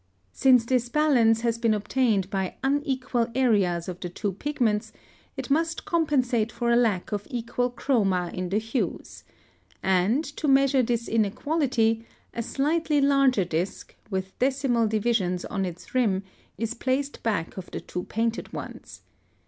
(109) 0.31 0.33
Since 0.33 0.65
this 0.65 0.89
balance 0.89 1.41
has 1.41 1.59
been 1.59 1.75
obtained 1.75 2.27
by 2.31 2.55
unequal 2.63 3.27
areas 3.35 3.87
of 3.87 3.99
the 3.99 4.09
two 4.09 4.31
pigments, 4.33 4.91
it 5.37 5.51
must 5.51 5.85
compensate 5.85 6.51
for 6.51 6.71
a 6.71 6.75
lack 6.75 7.11
of 7.11 7.27
equal 7.29 7.69
chroma 7.69 8.33
in 8.33 8.49
the 8.49 8.57
hues 8.57 9.19
(see 9.19 9.23
paragraphs 9.83 10.29
76, 10.31 10.31
77); 10.37 10.37
and, 10.37 10.37
to 10.39 10.47
measure 10.47 10.83
this 10.83 11.07
inequality, 11.07 12.05
a 12.33 12.41
slightly 12.41 12.99
larger 12.99 13.45
disc, 13.45 13.95
with 14.09 14.39
decimal 14.39 14.87
divisions 14.87 15.45
on 15.45 15.65
its 15.65 15.93
rim, 15.93 16.23
is 16.57 16.73
placed 16.73 17.21
back 17.21 17.55
of 17.55 17.69
the 17.69 17.79
two 17.79 18.05
painted 18.05 18.51
ones. 18.51 19.01